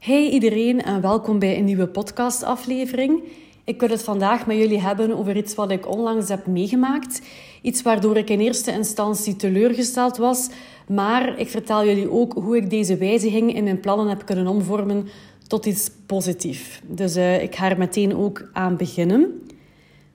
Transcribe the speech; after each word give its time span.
Hey 0.00 0.28
iedereen 0.28 0.82
en 0.82 1.00
welkom 1.00 1.38
bij 1.38 1.58
een 1.58 1.64
nieuwe 1.64 1.86
podcastaflevering. 1.86 3.22
Ik 3.64 3.80
wil 3.80 3.88
het 3.88 4.02
vandaag 4.02 4.46
met 4.46 4.56
jullie 4.56 4.80
hebben 4.80 5.18
over 5.18 5.36
iets 5.36 5.54
wat 5.54 5.70
ik 5.70 5.88
onlangs 5.88 6.28
heb 6.28 6.46
meegemaakt. 6.46 7.22
Iets 7.62 7.82
waardoor 7.82 8.16
ik 8.16 8.30
in 8.30 8.40
eerste 8.40 8.72
instantie 8.72 9.36
teleurgesteld 9.36 10.16
was, 10.16 10.48
maar 10.88 11.38
ik 11.38 11.48
vertel 11.48 11.84
jullie 11.84 12.10
ook 12.10 12.32
hoe 12.32 12.56
ik 12.56 12.70
deze 12.70 12.96
wijziging 12.96 13.54
in 13.54 13.64
mijn 13.64 13.80
plannen 13.80 14.08
heb 14.08 14.26
kunnen 14.26 14.46
omvormen 14.46 15.08
tot 15.46 15.66
iets 15.66 15.90
positiefs. 16.06 16.80
Dus 16.86 17.16
uh, 17.16 17.42
ik 17.42 17.56
ga 17.56 17.70
er 17.70 17.78
meteen 17.78 18.16
ook 18.16 18.48
aan 18.52 18.76
beginnen. 18.76 19.42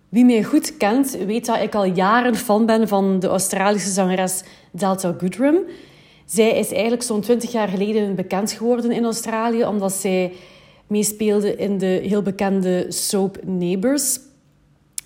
Wie 0.10 0.26
mij 0.26 0.44
goed 0.44 0.78
kent, 0.78 1.18
weet 1.26 1.46
dat 1.46 1.62
ik 1.62 1.76
al 1.76 1.86
jaren 1.86 2.36
fan 2.36 2.66
ben 2.66 2.88
van 2.88 3.20
de 3.20 3.28
Australische 3.28 3.92
zangeres 3.92 4.44
Delta 4.72 5.16
Goodrum. 5.18 5.58
Zij 6.26 6.60
is 6.60 6.72
eigenlijk 6.72 7.04
zo'n 7.04 7.22
20 7.22 7.52
jaar 7.52 7.68
geleden 7.68 8.16
bekend 8.16 8.52
geworden 8.52 8.92
in 8.92 9.04
Australië, 9.04 9.66
omdat 9.66 9.94
zij 9.94 10.32
meespeelde 10.88 11.56
in 11.56 11.78
de 11.78 12.00
heel 12.04 12.22
bekende 12.22 12.86
soap 12.90 13.38
Neighbours. 13.44 14.20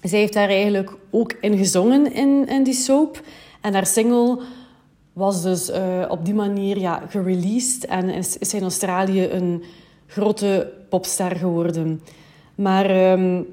Zij 0.01 0.19
heeft 0.19 0.33
daar 0.33 0.49
eigenlijk 0.49 0.91
ook 1.09 1.33
in 1.41 1.57
gezongen 1.57 2.13
in, 2.13 2.47
in 2.47 2.63
die 2.63 2.73
soap. 2.73 3.21
En 3.61 3.73
haar 3.73 3.85
single 3.85 4.39
was 5.13 5.41
dus 5.41 5.69
uh, 5.69 6.05
op 6.07 6.25
die 6.25 6.33
manier 6.33 6.79
ja, 6.79 7.03
gereleased 7.09 7.85
en 7.85 8.09
is, 8.09 8.37
is 8.37 8.53
in 8.53 8.61
Australië 8.61 9.23
een 9.23 9.63
grote 10.07 10.71
popster 10.89 11.35
geworden. 11.35 12.01
Maar 12.55 13.11
um, 13.11 13.47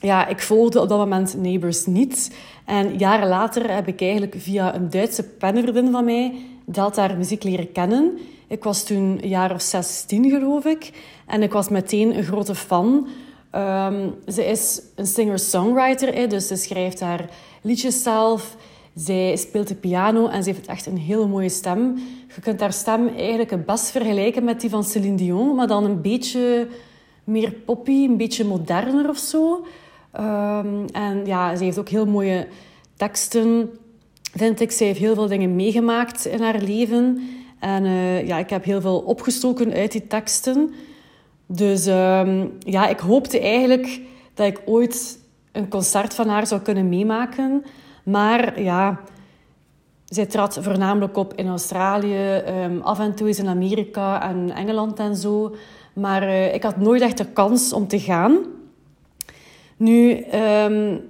ja, 0.00 0.26
ik 0.26 0.40
volgde 0.40 0.80
op 0.80 0.88
dat 0.88 0.98
moment 0.98 1.36
Neighbours 1.36 1.86
niet. 1.86 2.36
En 2.64 2.98
jaren 2.98 3.28
later 3.28 3.74
heb 3.74 3.88
ik 3.88 4.00
eigenlijk 4.00 4.34
via 4.38 4.74
een 4.74 4.90
Duitse 4.90 5.22
pennerdin 5.22 5.90
van 5.90 6.04
mij 6.04 6.34
Delta 6.64 7.14
muziek 7.16 7.42
leren 7.42 7.72
kennen. 7.72 8.18
Ik 8.48 8.64
was 8.64 8.84
toen 8.84 9.18
een 9.22 9.28
jaar 9.28 9.54
of 9.54 9.62
16, 9.62 10.30
geloof 10.30 10.64
ik. 10.64 10.90
En 11.26 11.42
ik 11.42 11.52
was 11.52 11.68
meteen 11.68 12.16
een 12.16 12.24
grote 12.24 12.54
fan. 12.54 13.06
Um, 13.54 14.14
ze 14.26 14.44
is 14.44 14.82
een 14.94 15.06
singer-songwriter, 15.06 16.28
dus 16.28 16.46
ze 16.46 16.56
schrijft 16.56 17.00
haar 17.00 17.28
liedjes 17.62 18.02
zelf. 18.02 18.56
Zij 18.94 19.36
speelt 19.36 19.68
de 19.68 19.74
piano 19.74 20.26
en 20.26 20.42
ze 20.42 20.50
heeft 20.50 20.66
echt 20.66 20.86
een 20.86 20.98
hele 20.98 21.26
mooie 21.26 21.48
stem. 21.48 21.98
Je 22.34 22.40
kunt 22.40 22.60
haar 22.60 22.72
stem 22.72 23.08
eigenlijk 23.08 23.50
het 23.50 23.66
best 23.66 23.90
vergelijken 23.90 24.44
met 24.44 24.60
die 24.60 24.70
van 24.70 24.84
Celine 24.84 25.16
Dion, 25.16 25.54
maar 25.54 25.66
dan 25.66 25.84
een 25.84 26.00
beetje 26.00 26.68
meer 27.24 27.52
poppy, 27.52 28.04
een 28.04 28.16
beetje 28.16 28.44
moderner 28.44 29.08
of 29.08 29.18
zo. 29.18 29.66
Um, 30.20 30.84
en 30.92 31.26
ja, 31.26 31.56
ze 31.56 31.64
heeft 31.64 31.78
ook 31.78 31.88
heel 31.88 32.06
mooie 32.06 32.46
teksten, 32.96 33.70
vind 34.36 34.60
ik. 34.60 34.70
Ze 34.70 34.84
heeft 34.84 34.98
heel 34.98 35.14
veel 35.14 35.28
dingen 35.28 35.56
meegemaakt 35.56 36.26
in 36.26 36.40
haar 36.40 36.58
leven. 36.58 37.28
En 37.60 37.84
uh, 37.84 38.26
ja, 38.26 38.38
ik 38.38 38.50
heb 38.50 38.64
heel 38.64 38.80
veel 38.80 38.98
opgestoken 38.98 39.72
uit 39.72 39.92
die 39.92 40.06
teksten. 40.06 40.74
Dus 41.46 41.86
um, 41.86 42.52
ja, 42.58 42.88
ik 42.88 42.98
hoopte 42.98 43.40
eigenlijk 43.40 44.00
dat 44.34 44.46
ik 44.46 44.62
ooit 44.64 45.18
een 45.52 45.68
concert 45.68 46.14
van 46.14 46.28
haar 46.28 46.46
zou 46.46 46.60
kunnen 46.60 46.88
meemaken. 46.88 47.64
Maar 48.04 48.62
ja, 48.62 49.00
zij 50.04 50.26
trad 50.26 50.58
voornamelijk 50.60 51.16
op 51.16 51.32
in 51.34 51.48
Australië, 51.48 52.42
um, 52.64 52.80
af 52.80 52.98
en 52.98 53.14
toe 53.14 53.26
eens 53.26 53.38
in 53.38 53.48
Amerika 53.48 54.28
en 54.28 54.50
Engeland 54.50 54.98
en 54.98 55.16
zo. 55.16 55.56
Maar 55.94 56.22
uh, 56.22 56.54
ik 56.54 56.62
had 56.62 56.76
nooit 56.76 57.02
echt 57.02 57.18
de 57.18 57.26
kans 57.26 57.72
om 57.72 57.88
te 57.88 58.00
gaan. 58.00 58.38
Nu, 59.76 60.24
um, 60.34 61.00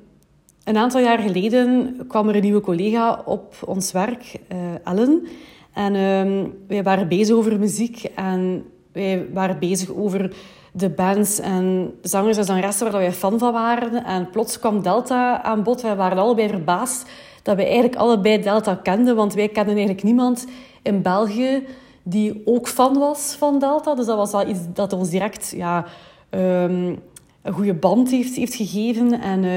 een 0.65 0.77
aantal 0.77 1.01
jaar 1.01 1.19
geleden 1.19 1.97
kwam 2.09 2.29
er 2.29 2.35
een 2.35 2.43
nieuwe 2.43 2.61
collega 2.61 3.23
op 3.25 3.55
ons 3.65 3.93
werk, 3.93 4.41
uh, 4.53 4.59
Ellen. 4.85 5.27
En 5.73 5.95
um, 5.95 6.55
wij 6.69 6.83
waren 6.83 7.09
bezig 7.09 7.37
over 7.37 7.59
muziek 7.59 8.05
en 8.15 8.65
wij 8.93 9.27
waren 9.33 9.59
bezig 9.59 9.95
over 9.95 10.35
de 10.73 10.91
bands 10.91 11.41
en 11.41 11.95
zangers 12.03 12.37
en 12.37 12.45
zangeressen 12.45 12.91
waar 12.91 13.01
wij 13.01 13.13
fan 13.13 13.39
van 13.39 13.53
waren. 13.53 14.05
En 14.05 14.31
plots 14.31 14.59
kwam 14.59 14.83
Delta 14.83 15.43
aan 15.43 15.63
bod. 15.63 15.83
Wij 15.83 15.97
waren 15.97 16.19
allebei 16.19 16.49
verbaasd 16.49 17.11
dat 17.43 17.57
wij 17.57 17.65
eigenlijk 17.65 17.97
allebei 17.97 18.43
Delta 18.43 18.75
kenden, 18.75 19.17
want 19.17 19.35
wij 19.35 19.49
kenden 19.49 19.75
eigenlijk 19.75 20.03
niemand 20.03 20.47
in 20.83 21.03
België 21.03 21.67
die 22.03 22.43
ook 22.45 22.69
fan 22.69 22.99
was 22.99 23.35
van 23.39 23.59
Delta. 23.59 23.95
Dus 23.95 24.07
dat 24.07 24.17
was 24.17 24.33
wel 24.33 24.49
iets 24.49 24.61
dat 24.75 24.93
ons 24.93 25.11
direct 25.11 25.53
ja, 25.57 25.85
um, 26.31 26.99
een 27.45 27.53
goede 27.53 27.75
band 27.75 28.11
heeft, 28.11 28.35
heeft 28.35 28.55
gegeven. 28.55 29.21
En 29.21 29.43
uh, 29.43 29.51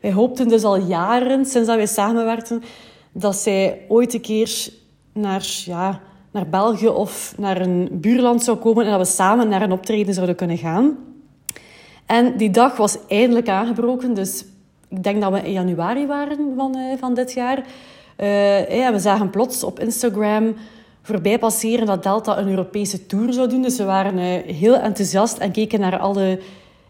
wij 0.00 0.12
hoopten 0.12 0.48
dus 0.48 0.64
al 0.64 0.76
jaren, 0.76 1.46
sinds 1.46 1.68
dat 1.68 1.76
wij 1.76 1.86
samenwerkten, 1.86 2.62
dat 3.12 3.36
zij 3.36 3.80
ooit 3.88 4.14
een 4.14 4.20
keer 4.20 4.68
naar, 5.12 5.46
ja, 5.64 6.00
naar 6.30 6.48
België 6.48 6.88
of 6.88 7.34
naar 7.36 7.60
een 7.60 7.88
buurland 7.92 8.42
zou 8.44 8.56
komen 8.56 8.84
en 8.84 8.90
dat 8.90 9.08
we 9.08 9.14
samen 9.14 9.48
naar 9.48 9.62
een 9.62 9.72
optreden 9.72 10.14
zouden 10.14 10.36
kunnen 10.36 10.58
gaan. 10.58 10.96
En 12.06 12.36
die 12.36 12.50
dag 12.50 12.76
was 12.76 12.98
eindelijk 13.08 13.48
aangebroken, 13.48 14.14
dus 14.14 14.44
ik 14.88 15.02
denk 15.02 15.20
dat 15.20 15.32
we 15.32 15.40
in 15.40 15.52
januari 15.52 16.06
waren 16.06 16.52
van, 16.56 16.78
uh, 16.78 16.98
van 16.98 17.14
dit 17.14 17.32
jaar. 17.32 17.58
Uh, 17.58 17.64
we 18.90 18.98
zagen 18.98 19.30
plots 19.30 19.64
op 19.64 19.80
Instagram 19.80 20.54
voorbij 21.02 21.38
passeren 21.38 21.86
dat 21.86 22.02
Delta 22.02 22.38
een 22.38 22.48
Europese 22.48 23.06
tour 23.06 23.32
zou 23.32 23.48
doen. 23.48 23.62
Dus 23.62 23.76
we 23.76 23.84
waren 23.84 24.18
heel 24.44 24.76
enthousiast 24.76 25.38
en 25.38 25.52
keken 25.52 25.80
naar 25.80 25.98
alle 25.98 26.38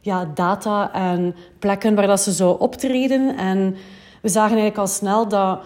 ja, 0.05 0.31
data 0.35 0.93
en 0.93 1.35
plekken 1.59 1.95
waar 1.95 2.07
dat 2.07 2.21
ze 2.21 2.33
zou 2.33 2.61
optreden. 2.61 3.37
En 3.37 3.77
we 4.23 4.29
zagen 4.29 4.57
eigenlijk 4.57 4.79
al 4.79 4.87
snel 4.87 5.29
dat 5.29 5.61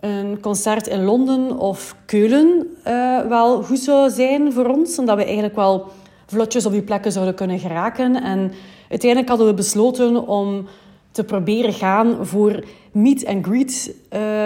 een 0.00 0.40
concert 0.40 0.86
in 0.86 1.04
Londen 1.04 1.58
of 1.58 1.96
Keulen 2.06 2.76
uh, 2.86 3.20
wel 3.20 3.62
goed 3.62 3.78
zou 3.78 4.10
zijn 4.10 4.52
voor 4.52 4.66
ons. 4.66 4.98
Omdat 4.98 5.16
we 5.16 5.24
eigenlijk 5.24 5.54
wel 5.54 5.86
vlotjes 6.26 6.66
op 6.66 6.72
die 6.72 6.82
plekken 6.82 7.12
zouden 7.12 7.34
kunnen 7.34 7.58
geraken. 7.58 8.22
En 8.22 8.52
uiteindelijk 8.88 9.30
hadden 9.30 9.46
we 9.46 9.54
besloten 9.54 10.26
om 10.26 10.66
te 11.10 11.24
proberen 11.24 11.72
gaan 11.72 12.26
voor 12.26 12.64
meet 12.92 13.26
and 13.26 13.46
greet 13.46 13.94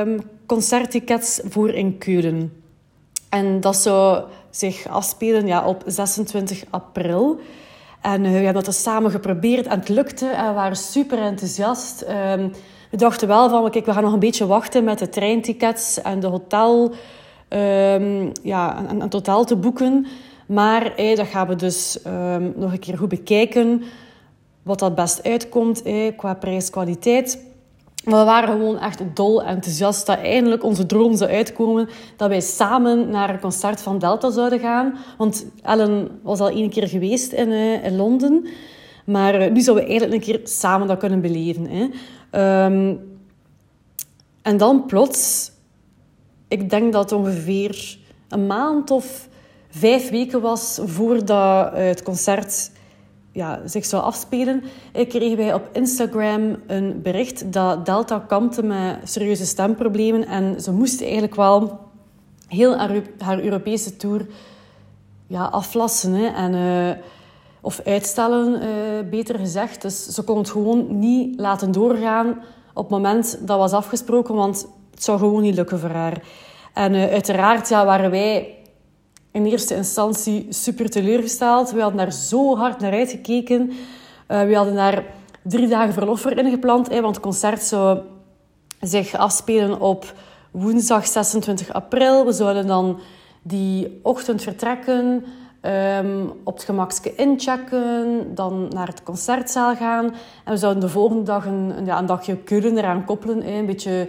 um, 0.05 0.21
concerttickets 0.47 1.41
voor 1.49 1.71
in 1.71 1.99
Keulen. 1.99 2.53
En 3.29 3.61
dat 3.61 3.77
zou 3.77 4.25
zich 4.51 4.89
afspelen 4.89 5.47
ja, 5.47 5.67
op 5.67 5.83
26 5.87 6.65
april. 6.71 7.41
En 8.07 8.25
uh, 8.25 8.31
we 8.31 8.37
hebben 8.37 8.65
dat 8.65 8.75
samen 8.75 9.11
geprobeerd 9.11 9.67
en 9.67 9.79
het 9.79 9.89
lukte 9.89 10.27
en 10.27 10.47
we 10.47 10.53
waren 10.53 10.77
super 10.77 11.19
enthousiast. 11.19 12.03
Um, 12.03 12.53
we 12.91 12.97
dachten 12.97 13.29
wel 13.29 13.49
van, 13.49 13.71
kijk, 13.71 13.87
we 13.87 13.93
gaan 13.93 14.03
nog 14.03 14.13
een 14.13 14.19
beetje 14.19 14.47
wachten 14.47 14.85
met 14.85 14.99
de 14.99 15.09
treintickets 15.09 16.03
en 16.03 16.21
de 16.21 16.27
hotel, 16.27 16.95
um, 17.49 18.33
ja, 18.43 18.87
en, 18.89 19.01
en, 19.01 19.09
totaal 19.09 19.45
te 19.45 19.57
boeken. 19.57 20.07
Maar 20.47 20.93
hey, 20.97 21.15
dat 21.15 21.27
gaan 21.27 21.47
we 21.47 21.57
dus 21.57 21.99
um, 22.07 22.53
nog 22.57 22.73
een 22.73 22.79
keer 22.79 22.99
goed 22.99 23.09
bekijken, 23.09 23.83
wat 24.63 24.79
dat 24.79 24.95
best 24.95 25.23
uitkomt 25.23 25.83
qua 26.17 26.35
prijs-kwaliteit. 26.35 27.46
We 28.07 28.25
waren 28.25 28.49
gewoon 28.49 28.79
echt 28.79 29.03
dol 29.15 29.43
enthousiast 29.43 30.07
dat 30.07 30.19
eindelijk 30.19 30.65
onze 30.65 30.87
droom 30.87 31.17
zou 31.17 31.31
uitkomen. 31.31 31.89
Dat 32.17 32.29
wij 32.29 32.41
samen 32.41 33.11
naar 33.11 33.31
een 33.31 33.41
concert 33.41 33.81
van 33.81 33.99
Delta 33.99 34.31
zouden 34.31 34.59
gaan. 34.61 34.99
Want 35.19 35.47
Ellen 35.63 36.21
was 36.23 36.41
al 36.41 36.49
één 36.49 36.71
keer 36.71 36.89
geweest 36.89 37.33
in, 37.33 37.49
uh, 37.49 37.85
in 37.85 37.97
Londen. 37.97 38.47
Maar 39.05 39.41
uh, 39.41 39.51
nu 39.53 39.61
zouden 39.61 39.85
we 39.85 39.91
eigenlijk 39.91 40.13
een 40.13 40.33
keer 40.33 40.49
samen 40.49 40.87
dat 40.87 40.99
kunnen 40.99 41.21
beleven. 41.21 41.67
Hè. 41.71 42.65
Um, 42.65 43.01
en 44.43 44.57
dan 44.57 44.87
plots, 44.87 45.51
ik 46.49 46.71
denk 46.71 46.93
dat 46.93 47.11
het 47.11 47.21
ongeveer 47.21 47.99
een 48.29 48.47
maand 48.47 48.91
of 48.91 49.29
vijf 49.69 50.11
weken 50.11 50.41
was 50.41 50.81
voordat 50.85 51.73
uh, 51.73 51.79
het 51.79 52.03
concert 52.03 52.71
ja, 53.37 53.61
zich 53.65 53.85
zou 53.85 54.03
afspelen, 54.03 54.63
kregen 54.93 55.37
wij 55.37 55.55
op 55.55 55.69
Instagram 55.73 56.57
een 56.67 57.03
bericht 57.03 57.53
dat 57.53 57.87
Delta 57.87 58.19
kampte 58.19 58.63
met 58.63 58.99
serieuze 59.05 59.47
stemproblemen 59.47 60.27
en 60.27 60.61
ze 60.61 60.73
moest 60.73 61.03
eigenlijk 61.03 61.35
wel 61.35 61.79
heel 62.49 62.77
haar, 63.19 63.41
Europese 63.41 63.97
tour 63.97 64.27
ja, 65.27 65.45
aflassen 65.45 66.13
hè, 66.13 66.27
en, 66.27 66.55
uh, 66.55 67.03
of 67.61 67.81
uitstellen, 67.85 68.63
uh, 68.63 69.11
beter 69.11 69.39
gezegd. 69.39 69.83
Dus 69.83 70.07
ze 70.07 70.23
kon 70.23 70.39
het 70.39 70.51
gewoon 70.51 70.99
niet 70.99 71.41
laten 71.41 71.73
doorgaan 71.73 72.29
op 72.75 72.83
het 72.83 72.91
moment 72.91 73.39
dat 73.41 73.59
was 73.59 73.73
afgesproken, 73.73 74.35
want 74.35 74.67
het 74.91 75.05
zou 75.05 75.19
gewoon 75.19 75.43
niet 75.43 75.55
lukken 75.55 75.79
voor 75.79 75.91
haar. 75.91 76.23
En 76.75 76.95
uiteraard 76.95 77.69
ja, 77.69 77.85
waren 77.85 78.11
wij 78.11 78.55
in 79.37 79.45
eerste 79.45 79.75
instantie 79.75 80.47
super 80.49 80.91
teleurgesteld. 80.91 81.71
We 81.71 81.81
hadden 81.81 81.99
daar 81.99 82.13
zo 82.13 82.57
hard 82.57 82.81
naar 82.81 82.93
uitgekeken. 82.93 83.71
Uh, 84.29 84.43
we 84.43 84.55
hadden 84.55 84.75
daar 84.75 85.05
drie 85.43 85.69
dagen 85.69 85.93
verlof 85.93 86.21
voor 86.21 86.33
ingepland, 86.33 86.89
hè, 86.89 87.01
want 87.01 87.15
het 87.15 87.25
concert 87.25 87.63
zou 87.63 87.99
zich 88.81 89.15
afspelen 89.15 89.81
op 89.81 90.15
woensdag 90.51 91.07
26 91.07 91.73
april. 91.73 92.25
We 92.25 92.33
zouden 92.33 92.67
dan 92.67 92.99
die 93.43 94.01
ochtend 94.03 94.43
vertrekken, 94.43 95.25
um, 95.63 96.33
op 96.45 96.55
het 96.55 96.65
gemakske 96.65 97.15
inchecken, 97.15 98.35
dan 98.35 98.69
naar 98.69 98.87
het 98.87 99.03
concertzaal 99.03 99.77
gaan. 99.77 100.05
En 100.45 100.53
we 100.53 100.57
zouden 100.57 100.83
de 100.83 100.89
volgende 100.89 101.23
dag 101.23 101.47
een, 101.47 101.73
ja, 101.85 101.99
een 101.99 102.07
dagje 102.07 102.37
keuren 102.37 102.79
eraan 102.79 103.05
koppelen, 103.05 103.49
een 103.49 103.67
beetje 103.67 104.09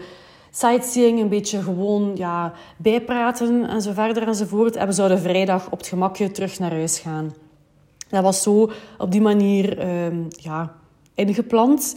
sightseeing, 0.58 1.20
een 1.20 1.30
beetje 1.30 1.62
gewoon 1.62 2.12
ja, 2.16 2.54
bijpraten 2.78 3.70
en 3.70 3.82
zo 3.82 3.92
verder 3.94 4.28
enzovoort. 4.28 4.76
En 4.76 4.88
we 4.88 4.94
zouden 4.94 5.20
vrijdag 5.20 5.66
op 5.72 5.78
het 5.78 5.88
gemakje 5.88 6.32
terug 6.32 6.60
naar 6.60 6.72
huis 6.72 7.00
gaan. 7.00 7.34
Dat 8.10 8.24
was 8.24 8.42
zo 8.42 8.72
op 8.98 9.12
die 9.12 9.22
manier 9.22 9.78
ehm, 9.78 10.24
ja, 10.30 10.74
ingepland. 11.16 11.96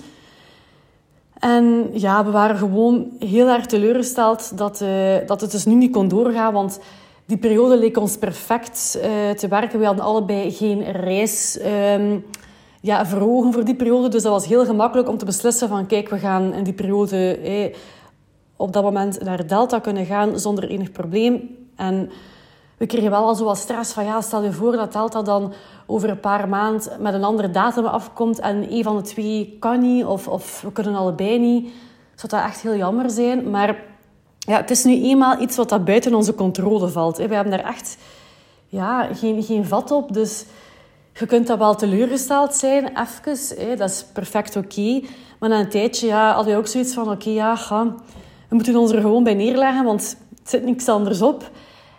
En 1.39 1.91
ja, 1.93 2.25
we 2.25 2.31
waren 2.31 2.57
gewoon 2.57 3.11
heel 3.19 3.49
erg 3.49 3.67
teleurgesteld 3.67 4.59
dat, 4.59 4.81
uh, 4.81 5.17
dat 5.27 5.41
het 5.41 5.51
dus 5.51 5.65
nu 5.65 5.75
niet 5.75 5.93
kon 5.93 6.09
doorgaan. 6.09 6.53
Want 6.53 6.81
die 7.25 7.39
periode 7.39 7.77
leek 7.77 7.97
ons 7.97 8.17
perfect 8.17 8.99
uh, 8.99 9.31
te 9.31 9.49
werken. 9.49 9.79
We 9.79 9.85
hadden 9.85 10.05
allebei 10.05 10.51
geen 10.51 10.83
reis 10.93 11.61
um, 11.95 12.25
ja, 12.81 13.07
verhogen 13.07 13.53
voor 13.53 13.65
die 13.65 13.77
periode. 13.77 14.09
Dus 14.09 14.23
dat 14.23 14.33
was 14.33 14.47
heel 14.47 14.65
gemakkelijk 14.65 15.09
om 15.09 15.19
te 15.19 15.25
beslissen 15.25 15.69
van... 15.69 15.87
Kijk, 15.87 16.09
we 16.09 16.19
gaan 16.19 16.55
in 16.55 16.65
die 16.65 16.73
periode 16.73 17.37
eh, 17.37 17.75
op 18.61 18.73
dat 18.73 18.83
moment 18.83 19.23
naar 19.23 19.47
Delta 19.47 19.79
kunnen 19.79 20.07
gaan 20.07 20.39
zonder 20.39 20.69
enig 20.69 20.93
probleem. 20.93 21.57
En 21.77 22.11
we 22.77 22.87
kregen 22.87 23.11
wel 23.11 23.25
al 23.25 23.35
zo 23.35 23.45
wat 23.45 23.59
stress 23.59 23.93
van... 23.93 24.05
Ja, 24.05 24.21
stel 24.21 24.43
je 24.43 24.53
voor 24.53 24.73
dat 24.73 24.93
Delta 24.93 25.23
dan 25.23 25.53
over 25.87 26.09
een 26.09 26.21
paar 26.21 26.49
maanden 26.49 27.03
met 27.03 27.15
een 27.15 27.25
andere 27.25 27.51
datum 27.51 27.85
afkomt 27.85 28.39
en 28.39 28.73
een 28.73 28.83
van 28.83 28.97
de 28.97 29.03
twee 29.03 29.57
kan 29.59 29.81
niet 29.81 30.05
of, 30.05 30.29
of 30.29 30.61
we 30.61 30.73
kunnen 30.73 30.95
allebei 30.95 31.39
niet. 31.39 31.73
Zou 32.15 32.33
dat 32.33 32.43
echt 32.43 32.61
heel 32.61 32.77
jammer 32.77 33.11
zijn. 33.11 33.51
Maar 33.51 33.77
ja, 34.39 34.57
het 34.57 34.71
is 34.71 34.85
nu 34.85 35.03
eenmaal 35.03 35.41
iets 35.41 35.57
wat 35.57 35.69
dat 35.69 35.85
buiten 35.85 36.15
onze 36.15 36.35
controle 36.35 36.89
valt. 36.89 37.17
We 37.17 37.35
hebben 37.35 37.51
daar 37.51 37.65
echt 37.65 37.99
ja, 38.67 39.09
geen, 39.15 39.43
geen 39.43 39.65
vat 39.65 39.91
op. 39.91 40.13
Dus 40.13 40.45
je 41.13 41.27
kunt 41.27 41.47
dat 41.47 41.59
wel 41.59 41.75
teleurgesteld 41.75 42.55
zijn, 42.55 42.85
even. 42.87 43.77
Dat 43.77 43.91
is 43.91 44.05
perfect 44.13 44.57
oké. 44.57 45.01
Maar 45.39 45.49
na 45.49 45.59
een 45.61 45.69
tijdje 45.69 46.07
ja, 46.07 46.35
had 46.35 46.47
je 46.47 46.57
ook 46.57 46.67
zoiets 46.67 46.95
van... 46.95 47.11
Oké, 47.11 47.31
ja, 47.31 47.57
we 48.51 48.57
moeten 48.57 48.77
ons 48.77 48.93
er 48.93 49.01
gewoon 49.01 49.25
bij 49.25 49.35
neerleggen, 49.35 49.85
want 49.85 50.17
het 50.39 50.51
zit 50.51 50.65
niks 50.65 50.89
anders 50.89 51.23
op. 51.23 51.51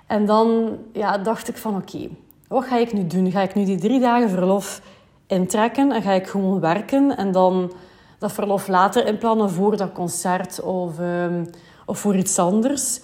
En 0.07 0.25
dan 0.25 0.77
ja, 0.94 1.18
dacht 1.18 1.48
ik 1.48 1.57
van... 1.57 1.75
Oké, 1.75 2.09
wat 2.48 2.65
ga 2.65 2.77
ik 2.77 2.94
nu 2.94 3.07
doen? 3.07 3.31
Ga 3.31 3.42
ik 3.42 3.56
nu 3.56 3.65
die 3.65 3.80
drie 3.80 4.00
dagen 4.00 4.30
verlof 4.30 4.81
intrekken 5.27 5.92
en 5.92 6.01
ga 6.01 6.12
ik 6.12 6.27
gewoon 6.27 6.59
werken 6.59 7.18
en 7.18 7.31
dan 7.31 7.71
dat 8.19 8.31
verlof 8.31 8.68
later 8.68 9.07
inplannen 9.07 9.50
voor 9.50 9.77
dat 9.77 9.92
concert 9.92 10.62
of, 10.62 11.00
um, 11.00 11.50
of 11.86 12.00
voor 12.00 12.15
iets 12.15 12.39
anders? 12.39 13.01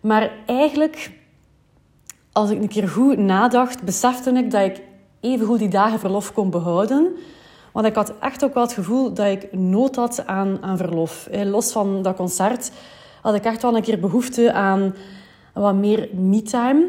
Maar 0.00 0.30
eigenlijk, 0.46 1.12
als 2.32 2.50
ik 2.50 2.62
een 2.62 2.68
keer 2.68 2.88
goed 2.88 3.18
nadacht, 3.18 3.82
besefte 3.82 4.30
ik 4.30 4.50
dat 4.50 4.62
ik 4.62 4.82
even 5.20 5.46
goed 5.46 5.58
die 5.58 5.68
dagen 5.68 5.98
verlof 5.98 6.32
kon 6.32 6.50
behouden. 6.50 7.16
Want 7.72 7.86
ik 7.86 7.94
had 7.94 8.12
echt 8.20 8.44
ook 8.44 8.54
wel 8.54 8.62
het 8.62 8.72
gevoel 8.72 9.12
dat 9.12 9.26
ik 9.26 9.52
nood 9.52 9.96
had 9.96 10.26
aan, 10.26 10.58
aan 10.60 10.76
verlof. 10.76 11.28
Los 11.32 11.72
van 11.72 12.02
dat 12.02 12.16
concert 12.16 12.70
had 13.22 13.34
ik 13.34 13.44
echt 13.44 13.62
wel 13.62 13.76
een 13.76 13.82
keer 13.82 14.00
behoefte 14.00 14.52
aan 14.52 14.94
wat 15.54 15.74
meer 15.74 16.08
me-time. 16.12 16.86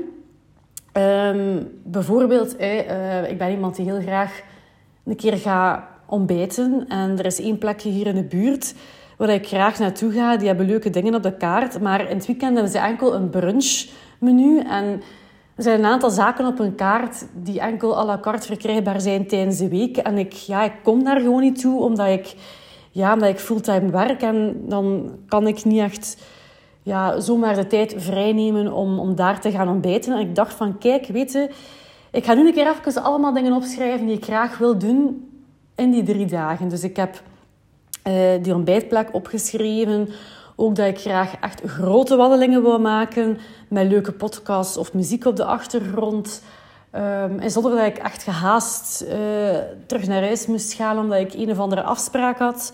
Um, 0.94 1.70
bijvoorbeeld, 1.84 2.60
uh, 2.60 3.30
ik 3.30 3.38
ben 3.38 3.52
iemand 3.52 3.76
die 3.76 3.86
heel 3.86 4.02
graag 4.02 4.42
een 5.06 5.16
keer 5.16 5.38
gaat 5.38 5.84
ontbijten. 6.06 6.86
En 6.88 7.20
er 7.20 7.26
is 7.26 7.42
één 7.42 7.58
plekje 7.58 7.90
hier 7.90 8.08
in 8.08 8.16
de 8.16 8.24
buurt 8.24 8.74
waar 9.18 9.30
ik 9.30 9.48
graag 9.48 9.80
naartoe 9.80 10.12
ga. 10.12 10.38
Die 10.38 10.48
hebben 10.48 10.66
leuke 10.66 10.90
dingen 10.90 11.16
op 11.16 11.24
de 11.24 11.38
kaart. 11.38 11.82
Maar 11.82 12.10
in 12.10 12.16
het 12.16 12.26
weekend 12.26 12.54
hebben 12.54 12.72
ze 12.72 12.80
enkel 12.80 13.16
een 13.16 13.30
brunchmenu. 13.30 14.60
En 14.60 15.02
er 15.56 15.64
zijn 15.64 15.80
een 15.80 15.86
aantal 15.86 16.10
zaken 16.10 16.46
op 16.46 16.60
een 16.60 16.76
kaart 16.76 17.26
die 17.34 17.60
enkel 17.60 17.98
à 17.98 18.06
la 18.06 18.20
carte 18.20 18.48
verkrijgbaar 18.48 19.02
zijn 19.02 19.28
tijdens 19.28 19.58
de 19.58 19.70
week. 19.70 19.98
En 19.98 20.18
ik, 20.18 20.34
ja, 20.34 20.64
ik 20.64 20.74
kom 20.84 21.04
daar 21.04 21.20
gewoon 21.20 21.42
niet 21.42 21.62
toe, 21.62 21.82
omdat 21.82 22.08
ik, 22.08 22.36
ja, 22.92 23.14
omdat 23.14 23.30
ik 23.30 23.40
fulltime 23.40 23.92
werk. 23.92 24.22
En 24.22 24.62
dan 24.68 25.12
kan 25.28 25.48
ik 25.48 25.66
niet 25.66 25.80
echt 25.80 26.18
ja, 26.84 27.20
zomaar 27.20 27.56
de 27.56 27.68
tijd 27.68 27.96
vrijnemen 27.98 28.74
om, 28.74 29.00
om 29.00 29.16
daar 29.16 29.42
te 29.42 29.52
gaan 29.52 29.70
ontbijten. 29.70 30.14
En 30.14 30.20
ik 30.20 30.36
dacht 30.36 30.54
van, 30.54 30.78
kijk, 30.78 31.08
weet 31.08 31.32
je, 31.32 31.50
ik 32.12 32.26
ga 32.26 32.34
nu 32.34 32.48
een 32.48 32.54
keer 32.54 32.76
even 32.86 33.04
allemaal 33.04 33.34
dingen 33.34 33.54
opschrijven 33.54 34.06
die 34.06 34.16
ik 34.16 34.24
graag 34.24 34.58
wil 34.58 34.78
doen 34.78 35.30
in 35.76 35.92
die 35.92 36.04
drie 36.04 36.26
dagen. 36.26 36.68
Dus 36.68 36.84
ik 36.84 36.96
heb 36.96 37.22
uh, 38.08 38.14
die 38.42 38.56
ontbijtplek 38.56 39.10
opgeschreven. 39.12 40.10
Ook 40.62 40.76
dat 40.76 40.88
ik 40.88 41.00
graag 41.00 41.36
echt 41.40 41.62
grote 41.66 42.16
wandelingen 42.16 42.64
wil 42.64 42.80
maken 42.80 43.38
met 43.68 43.88
leuke 43.88 44.12
podcasts 44.12 44.78
of 44.78 44.94
muziek 44.94 45.26
op 45.26 45.36
de 45.36 45.46
achtergrond. 45.46 46.44
Um, 46.96 47.40
en 47.40 47.52
zonder 47.52 47.76
dat 47.76 47.86
ik 47.86 47.98
echt 47.98 48.24
gehaast 48.24 49.04
uh, 49.04 49.10
terug 49.86 50.08
naar 50.08 50.22
huis 50.22 50.46
moest 50.46 50.74
gaan 50.74 51.00
omdat 51.00 51.20
ik 51.20 51.34
een 51.34 51.52
of 51.52 51.60
andere 51.60 51.82
afspraak 51.84 52.38
had. 52.38 52.74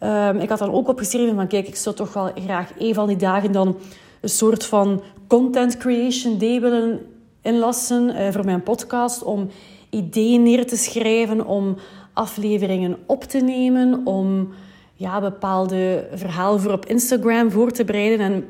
Um, 0.00 0.38
ik 0.38 0.48
had 0.48 0.58
dan 0.58 0.72
ook 0.72 0.88
opgeschreven 0.88 1.34
van 1.34 1.46
kijk, 1.46 1.68
ik 1.68 1.76
zou 1.76 1.94
toch 1.94 2.12
wel 2.12 2.30
graag 2.44 2.70
een 2.78 2.94
van 2.94 3.06
die 3.06 3.16
dagen 3.16 3.52
dan 3.52 3.76
een 4.20 4.28
soort 4.28 4.64
van 4.64 5.02
content 5.26 5.76
creation 5.76 6.38
day 6.38 6.60
willen 6.60 7.00
inlassen 7.42 8.10
uh, 8.10 8.28
voor 8.30 8.44
mijn 8.44 8.62
podcast. 8.62 9.22
Om 9.22 9.48
ideeën 9.90 10.42
neer 10.42 10.66
te 10.66 10.76
schrijven, 10.76 11.46
om 11.46 11.76
afleveringen 12.12 12.96
op 13.06 13.24
te 13.24 13.38
nemen, 13.38 14.00
om 14.04 14.52
ja, 14.96 15.20
bepaalde 15.20 16.08
verhalen 16.14 16.60
voor 16.60 16.72
op 16.72 16.86
Instagram 16.86 17.50
voor 17.50 17.70
te 17.70 17.84
bereiden. 17.84 18.18
En 18.18 18.44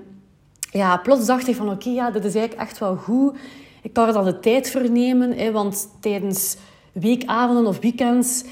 ja, 0.70 0.96
plots 0.96 1.26
dacht 1.26 1.48
ik 1.48 1.56
van 1.56 1.70
oké, 1.70 1.88
ja, 1.88 2.10
dit 2.10 2.24
is 2.24 2.34
eigenlijk 2.34 2.68
echt 2.68 2.78
wel 2.78 2.96
goed. 2.96 3.36
Ik 3.82 3.92
kan 3.92 4.06
er 4.06 4.12
dan 4.12 4.24
de 4.24 4.38
tijd 4.38 4.70
voor 4.70 4.90
nemen, 4.90 5.32
hè, 5.32 5.52
want 5.52 5.88
tijdens 6.00 6.56
weekavonden 6.92 7.66
of 7.66 7.80
weekends 7.80 8.44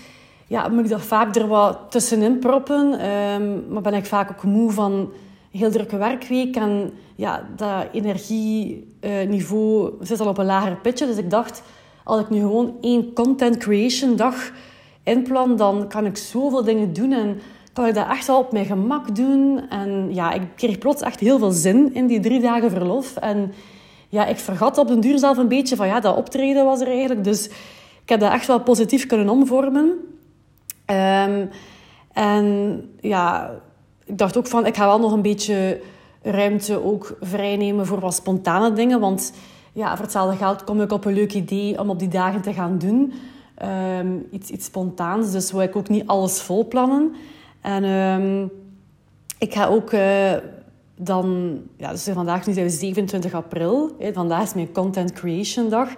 ja, 0.46 0.68
moet 0.68 0.84
ik 0.84 0.90
dat 0.90 1.02
vaak 1.02 1.36
er 1.36 1.46
wat 1.46 1.78
tussenin 1.88 2.38
proppen. 2.38 3.10
Um, 3.10 3.64
maar 3.68 3.82
ben 3.82 3.94
ik 3.94 4.06
vaak 4.06 4.30
ook 4.30 4.42
moe 4.42 4.70
van 4.70 5.12
heel 5.50 5.70
drukke 5.70 5.96
werkweek. 5.96 6.56
En 6.56 6.92
ja, 7.16 7.48
dat 7.56 7.86
energieniveau 7.92 9.92
zit 10.00 10.20
al 10.20 10.28
op 10.28 10.38
een 10.38 10.44
lager 10.44 10.76
pitje. 10.76 11.06
Dus 11.06 11.16
ik 11.16 11.30
dacht, 11.30 11.62
als 12.04 12.20
ik 12.20 12.30
nu 12.30 12.40
gewoon 12.40 12.76
één 12.80 13.12
content 13.12 13.56
creation 13.56 14.16
dag 14.16 14.50
inplan, 15.02 15.56
dan 15.56 15.88
kan 15.88 16.06
ik 16.06 16.16
zoveel 16.16 16.64
dingen 16.64 16.92
doen. 16.92 17.12
En 17.12 17.40
kan 17.74 17.86
ik 17.86 17.94
dat 17.94 18.08
echt 18.08 18.26
wel 18.26 18.38
op 18.38 18.52
mijn 18.52 18.66
gemak 18.66 19.16
doen. 19.16 19.60
En 19.68 20.14
ja, 20.14 20.32
ik 20.32 20.42
kreeg 20.56 20.78
plots 20.78 21.02
echt 21.02 21.20
heel 21.20 21.38
veel 21.38 21.50
zin 21.50 21.94
in 21.94 22.06
die 22.06 22.20
drie 22.20 22.40
dagen 22.40 22.70
verlof. 22.70 23.16
En 23.16 23.52
ja, 24.08 24.26
ik 24.26 24.38
vergat 24.38 24.78
op 24.78 24.88
den 24.88 25.00
duur 25.00 25.18
zelf 25.18 25.36
een 25.36 25.48
beetje 25.48 25.76
van 25.76 25.86
ja, 25.86 26.00
dat 26.00 26.16
optreden 26.16 26.64
was 26.64 26.80
er 26.80 26.86
eigenlijk. 26.86 27.24
Dus 27.24 27.46
ik 28.02 28.08
heb 28.08 28.20
dat 28.20 28.32
echt 28.32 28.46
wel 28.46 28.60
positief 28.60 29.06
kunnen 29.06 29.28
omvormen. 29.28 29.92
Um, 30.86 31.50
en 32.12 32.76
ja, 33.00 33.50
ik 34.04 34.18
dacht 34.18 34.36
ook 34.36 34.46
van, 34.46 34.66
ik 34.66 34.76
ga 34.76 34.86
wel 34.86 35.00
nog 35.00 35.12
een 35.12 35.22
beetje 35.22 35.80
ruimte 36.22 36.84
ook 36.84 37.16
vrijnemen 37.20 37.86
voor 37.86 38.00
wat 38.00 38.14
spontane 38.14 38.72
dingen. 38.72 39.00
Want 39.00 39.32
ja, 39.72 39.90
voor 39.90 40.04
hetzelfde 40.04 40.36
geld 40.36 40.64
kom 40.64 40.80
ik 40.80 40.92
op 40.92 41.04
een 41.04 41.14
leuk 41.14 41.34
idee 41.34 41.80
om 41.80 41.90
op 41.90 41.98
die 41.98 42.08
dagen 42.08 42.40
te 42.40 42.52
gaan 42.52 42.78
doen. 42.78 43.12
Um, 43.98 44.26
iets, 44.30 44.50
iets 44.50 44.64
spontaans, 44.64 45.32
dus 45.32 45.52
wil 45.52 45.60
ik 45.60 45.76
ook 45.76 45.88
niet 45.88 46.06
alles 46.06 46.40
vol 46.40 46.68
plannen. 46.68 47.14
En 47.64 47.84
um, 47.84 48.50
ik 49.38 49.54
ga 49.54 49.66
ook 49.66 49.92
uh, 49.92 50.32
dan... 50.96 51.58
Ja, 51.76 51.90
dus 51.90 52.08
vandaag 52.12 52.46
nu 52.46 52.52
zijn 52.52 52.66
we 52.66 52.72
27 52.72 53.34
april. 53.34 53.96
Hè, 53.98 54.12
vandaag 54.12 54.42
is 54.42 54.54
mijn 54.54 54.72
Content 54.72 55.12
Creation 55.12 55.68
Dag. 55.68 55.88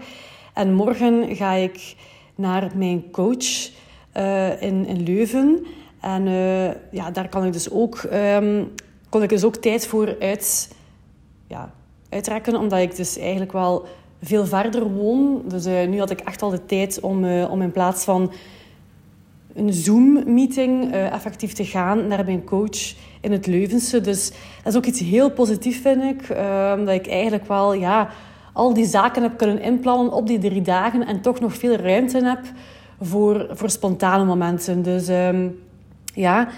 En 0.55 0.75
morgen 0.75 1.37
ga 1.37 1.53
ik 1.53 1.97
naar 2.35 2.71
mijn 2.75 3.11
coach 3.11 3.71
uh, 4.17 4.63
in, 4.63 4.87
in 4.87 5.03
Leuven. 5.03 5.67
En 6.01 6.27
uh, 6.27 6.67
ja, 6.91 7.11
daar 7.13 7.29
kan 7.29 7.45
ik 7.45 7.53
dus 7.53 7.71
ook, 7.71 8.03
um, 8.13 8.73
kon 9.09 9.23
ik 9.23 9.29
dus 9.29 9.45
ook 9.45 9.57
tijd 9.57 9.87
voor 9.87 10.17
uit, 10.21 10.75
ja, 11.47 11.73
uitrekken, 12.09 12.57
omdat 12.57 12.79
ik 12.79 12.97
dus 12.97 13.19
eigenlijk 13.19 13.53
wel 13.53 13.87
veel 14.23 14.47
verder 14.47 14.91
woon. 14.91 15.43
Dus 15.47 15.65
nu 15.65 15.99
had 15.99 16.11
ik 16.11 16.21
echt 16.21 16.43
al 16.43 16.51
de 16.51 16.67
tijd 16.67 17.01
om, 17.01 17.43
om 17.43 17.63
in 17.63 17.73
plaats 17.73 18.05
van 18.05 18.33
een 19.57 19.73
Zoom-meeting 19.73 20.93
effectief 20.93 21.53
te 21.53 21.65
gaan 21.65 22.07
naar 22.07 22.25
mijn 22.25 22.45
coach 22.45 22.95
in 23.21 23.33
het 23.33 23.47
Leuvense. 23.47 24.01
Dus 24.01 24.31
dat 24.63 24.73
is 24.73 24.77
ook 24.77 24.87
iets 24.87 25.01
heel 25.01 25.31
positiefs, 25.31 25.79
vind 25.79 26.03
ik. 26.03 26.29
dat 26.85 26.95
ik 26.95 27.09
eigenlijk 27.09 27.49
wel 27.49 27.75
ja, 27.75 28.09
al 28.53 28.75
die 28.75 28.87
zaken 28.87 29.23
heb 29.23 29.37
kunnen 29.37 29.61
inplannen 29.61 30.13
op 30.13 30.27
die 30.27 30.39
drie 30.39 30.63
dagen 30.63 31.07
en 31.07 31.21
toch 31.21 31.41
nog 31.41 31.57
veel 31.57 31.77
ruimte 31.77 32.25
heb 32.25 32.41
voor, 33.01 33.47
voor 33.51 33.71
spontane 33.71 34.25
momenten. 34.25 34.83
Dus 34.83 35.09
um, 35.09 35.59
ja, 36.15 36.49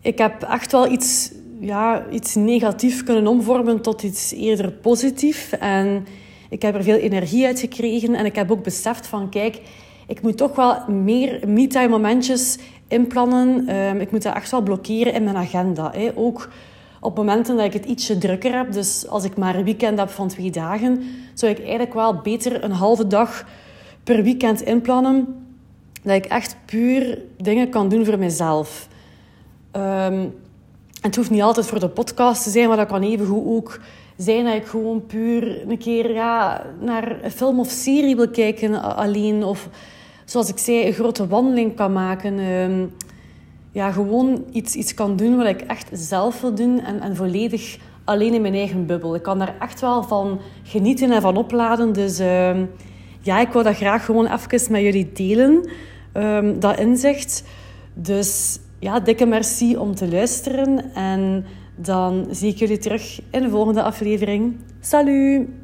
ik 0.00 0.18
heb 0.18 0.42
echt 0.42 0.72
wel 0.72 0.92
iets, 0.92 1.32
ja, 1.60 2.06
iets 2.10 2.34
negatief 2.34 3.04
kunnen 3.04 3.26
omvormen 3.26 3.80
tot 3.80 4.02
iets 4.02 4.32
eerder 4.32 4.72
positief. 4.72 5.52
En 5.52 6.06
ik 6.48 6.62
heb 6.62 6.74
er 6.74 6.82
veel 6.82 6.96
energie 6.96 7.46
uit 7.46 7.60
gekregen. 7.60 8.14
En 8.14 8.24
ik 8.24 8.34
heb 8.34 8.50
ook 8.50 8.62
beseft 8.62 9.06
van, 9.06 9.28
kijk, 9.30 9.60
ik 10.12 10.22
moet 10.22 10.36
toch 10.36 10.56
wel 10.56 10.88
meer 10.88 11.48
me-time 11.48 11.88
momentjes 11.88 12.58
inplannen. 12.88 13.76
Um, 13.76 14.00
ik 14.00 14.10
moet 14.10 14.22
dat 14.22 14.34
echt 14.34 14.50
wel 14.50 14.62
blokkeren 14.62 15.12
in 15.12 15.24
mijn 15.24 15.36
agenda. 15.36 15.90
Hè. 15.94 16.10
Ook 16.14 16.48
op 17.00 17.16
momenten 17.16 17.56
dat 17.56 17.64
ik 17.64 17.72
het 17.72 17.84
ietsje 17.84 18.18
drukker 18.18 18.56
heb. 18.56 18.72
Dus 18.72 19.08
als 19.08 19.24
ik 19.24 19.36
maar 19.36 19.54
een 19.54 19.64
weekend 19.64 19.98
heb 19.98 20.10
van 20.10 20.28
twee 20.28 20.50
dagen, 20.50 21.02
zou 21.34 21.52
ik 21.52 21.58
eigenlijk 21.58 21.94
wel 21.94 22.20
beter 22.20 22.64
een 22.64 22.72
halve 22.72 23.06
dag 23.06 23.44
per 24.04 24.22
weekend 24.22 24.62
inplannen 24.62 25.46
dat 26.02 26.14
ik 26.14 26.24
echt 26.24 26.56
puur 26.64 27.18
dingen 27.36 27.68
kan 27.68 27.88
doen 27.88 28.04
voor 28.04 28.18
mezelf. 28.18 28.88
Um, 29.76 30.34
het 31.00 31.16
hoeft 31.16 31.30
niet 31.30 31.42
altijd 31.42 31.66
voor 31.66 31.80
de 31.80 31.88
podcast 31.88 32.42
te 32.42 32.50
zijn, 32.50 32.68
maar 32.68 32.76
dat 32.76 32.88
kan 32.88 33.02
even 33.02 33.26
goed 33.26 33.46
ook 33.46 33.80
zijn 34.16 34.44
dat 34.44 34.54
ik 34.54 34.66
gewoon 34.66 35.06
puur 35.06 35.70
een 35.70 35.78
keer 35.78 36.12
ja, 36.12 36.66
naar 36.80 37.24
een 37.24 37.30
film 37.30 37.60
of 37.60 37.70
serie 37.70 38.16
wil 38.16 38.28
kijken 38.28 38.82
alleen. 38.96 39.44
Of 39.44 39.68
zoals 40.24 40.48
ik 40.48 40.58
zei, 40.58 40.86
een 40.86 40.92
grote 40.92 41.26
wandeling 41.26 41.76
kan 41.76 41.92
maken. 41.92 42.38
Ehm, 42.38 42.86
ja, 43.72 43.92
gewoon 43.92 44.44
iets, 44.52 44.74
iets 44.74 44.94
kan 44.94 45.16
doen 45.16 45.36
wat 45.36 45.46
ik 45.46 45.60
echt 45.60 45.88
zelf 45.92 46.40
wil 46.40 46.54
doen 46.54 46.80
en, 46.80 47.00
en 47.00 47.16
volledig 47.16 47.78
alleen 48.04 48.34
in 48.34 48.42
mijn 48.42 48.54
eigen 48.54 48.86
bubbel. 48.86 49.14
Ik 49.14 49.22
kan 49.22 49.38
daar 49.38 49.54
echt 49.60 49.80
wel 49.80 50.02
van 50.02 50.40
genieten 50.62 51.12
en 51.12 51.20
van 51.20 51.36
opladen. 51.36 51.92
Dus 51.92 52.18
ehm, 52.18 52.64
ja, 53.20 53.40
ik 53.40 53.52
wil 53.52 53.62
dat 53.62 53.76
graag 53.76 54.04
gewoon 54.04 54.26
even 54.26 54.72
met 54.72 54.82
jullie 54.82 55.12
delen, 55.12 55.70
um, 56.14 56.60
dat 56.60 56.78
inzicht. 56.78 57.44
Dus 57.94 58.58
ja, 58.78 59.00
dikke 59.00 59.26
merci 59.26 59.76
om 59.76 59.94
te 59.94 60.08
luisteren. 60.08 60.94
En 60.94 61.44
dan 61.76 62.26
zie 62.30 62.50
ik 62.50 62.56
jullie 62.56 62.78
terug 62.78 63.20
in 63.30 63.42
de 63.42 63.50
volgende 63.50 63.82
aflevering. 63.82 64.56
Salut! 64.80 65.61